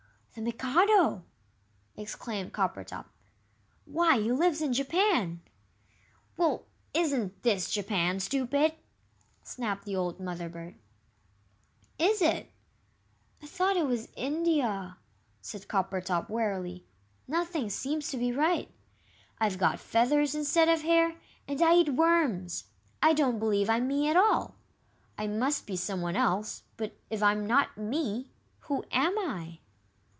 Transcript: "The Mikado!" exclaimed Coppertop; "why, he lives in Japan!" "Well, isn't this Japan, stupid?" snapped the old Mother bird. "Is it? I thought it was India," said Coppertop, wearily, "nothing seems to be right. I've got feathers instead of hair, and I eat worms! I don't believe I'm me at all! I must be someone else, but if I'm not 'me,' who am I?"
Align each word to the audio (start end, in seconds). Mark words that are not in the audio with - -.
"The 0.33 0.39
Mikado!" 0.41 1.25
exclaimed 1.97 2.53
Coppertop; 2.53 3.03
"why, 3.83 4.17
he 4.17 4.31
lives 4.31 4.61
in 4.61 4.71
Japan!" 4.71 5.41
"Well, 6.37 6.63
isn't 6.93 7.43
this 7.43 7.69
Japan, 7.69 8.21
stupid?" 8.21 8.75
snapped 9.43 9.83
the 9.83 9.97
old 9.97 10.21
Mother 10.21 10.47
bird. 10.47 10.75
"Is 11.99 12.21
it? 12.21 12.49
I 13.43 13.45
thought 13.45 13.75
it 13.75 13.85
was 13.85 14.07
India," 14.15 14.95
said 15.41 15.67
Coppertop, 15.67 16.29
wearily, 16.29 16.85
"nothing 17.27 17.69
seems 17.69 18.09
to 18.11 18.17
be 18.17 18.31
right. 18.31 18.71
I've 19.37 19.57
got 19.57 19.81
feathers 19.81 20.33
instead 20.33 20.69
of 20.69 20.83
hair, 20.83 21.17
and 21.45 21.61
I 21.61 21.75
eat 21.75 21.89
worms! 21.89 22.63
I 23.03 23.11
don't 23.11 23.37
believe 23.37 23.69
I'm 23.69 23.85
me 23.85 24.07
at 24.07 24.15
all! 24.15 24.55
I 25.17 25.27
must 25.27 25.67
be 25.67 25.75
someone 25.75 26.15
else, 26.15 26.63
but 26.77 26.95
if 27.09 27.21
I'm 27.21 27.45
not 27.45 27.77
'me,' 27.77 28.31
who 28.61 28.85
am 28.93 29.17
I?" 29.19 29.57